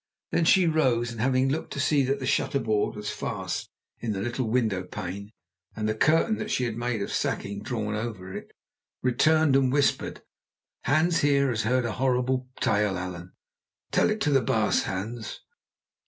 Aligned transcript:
Then 0.31 0.45
she 0.45 0.65
rose, 0.65 1.11
and 1.11 1.21
having 1.21 1.47
looked 1.49 1.71
to 1.73 1.79
see 1.79 2.01
that 2.05 2.17
the 2.19 2.25
shutter 2.25 2.57
board 2.57 2.95
was 2.95 3.11
fast 3.11 3.69
in 3.99 4.13
the 4.13 4.19
little 4.21 4.49
window 4.49 4.81
place 4.83 5.29
and 5.75 5.87
the 5.87 5.93
curtain 5.93 6.37
that 6.39 6.49
she 6.49 6.63
had 6.63 6.75
made 6.75 7.03
of 7.03 7.13
sacking 7.13 7.61
drawn 7.61 7.93
over 7.93 8.33
it, 8.33 8.51
returned 9.03 9.55
and 9.55 9.71
whispered: 9.71 10.23
"Hans 10.85 11.19
here 11.19 11.49
has 11.49 11.61
heard 11.61 11.85
a 11.85 11.91
horrible 12.01 12.47
tale, 12.61 12.97
Allan. 12.97 13.33
Tell 13.91 14.09
it 14.09 14.21
to 14.21 14.31
the 14.31 14.41
baas, 14.41 14.85
Hans." 14.85 15.41